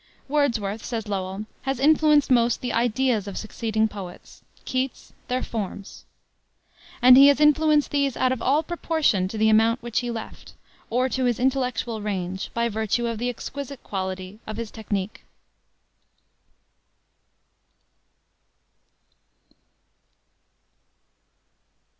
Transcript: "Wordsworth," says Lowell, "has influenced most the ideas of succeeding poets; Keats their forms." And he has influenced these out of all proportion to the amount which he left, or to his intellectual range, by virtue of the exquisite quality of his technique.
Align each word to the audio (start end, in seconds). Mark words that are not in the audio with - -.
"Wordsworth," 0.27 0.83
says 0.83 1.07
Lowell, 1.07 1.45
"has 1.61 1.79
influenced 1.79 2.31
most 2.31 2.61
the 2.61 2.73
ideas 2.73 3.27
of 3.27 3.37
succeeding 3.37 3.87
poets; 3.87 4.41
Keats 4.65 5.13
their 5.27 5.43
forms." 5.43 6.05
And 7.03 7.15
he 7.15 7.27
has 7.27 7.39
influenced 7.39 7.91
these 7.91 8.17
out 8.17 8.31
of 8.31 8.41
all 8.41 8.63
proportion 8.63 9.27
to 9.27 9.37
the 9.37 9.47
amount 9.47 9.83
which 9.83 9.99
he 9.99 10.09
left, 10.09 10.55
or 10.89 11.07
to 11.09 11.25
his 11.25 11.39
intellectual 11.39 12.01
range, 12.01 12.49
by 12.55 12.67
virtue 12.67 13.05
of 13.05 13.19
the 13.19 13.29
exquisite 13.29 13.83
quality 13.83 14.39
of 14.47 14.57
his 14.57 14.71
technique. 14.71 15.21